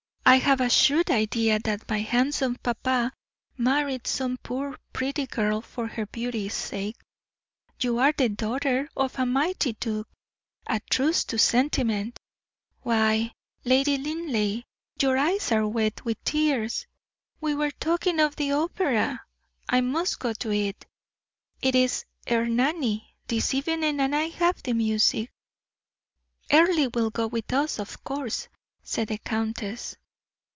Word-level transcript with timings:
I 0.23 0.35
have 0.37 0.61
a 0.61 0.69
shrewd 0.69 1.11
idea 1.11 1.59
that 1.59 1.89
my 1.89 1.97
handsome 1.99 2.55
papa 2.63 3.11
married 3.57 4.07
some 4.07 4.37
poor, 4.37 4.77
pretty 4.93 5.27
girl 5.27 5.59
for 5.61 5.87
her 5.87 6.05
beauty's 6.05 6.53
sake 6.53 6.95
you 7.81 7.97
are 7.99 8.13
the 8.17 8.29
daughter 8.29 8.87
of 8.95 9.19
a 9.19 9.25
mighty 9.25 9.73
duke. 9.73 10.07
A 10.67 10.79
truce 10.89 11.25
to 11.25 11.37
sentiment! 11.37 12.17
Why, 12.81 13.33
Lady 13.65 13.97
Linleigh, 13.97 14.63
your 15.01 15.17
eyes 15.17 15.51
are 15.51 15.67
wet 15.67 16.05
with 16.05 16.23
tears! 16.23 16.87
We 17.41 17.53
were 17.53 17.71
talking 17.71 18.21
of 18.21 18.37
the 18.37 18.53
opera 18.53 19.19
I 19.67 19.81
must 19.81 20.17
go 20.19 20.31
to 20.31 20.51
it. 20.53 20.85
It 21.61 21.75
is 21.75 22.05
'Ernani' 22.29 23.13
this 23.27 23.53
evening, 23.53 23.99
and 23.99 24.15
I 24.15 24.29
have 24.29 24.63
the 24.63 24.71
music." 24.73 25.29
"Earle 26.49 26.89
will 26.93 27.09
go 27.09 27.27
with 27.27 27.51
us, 27.51 27.79
of 27.79 28.01
course," 28.05 28.47
said 28.81 29.09
the 29.09 29.17
countess. 29.17 29.97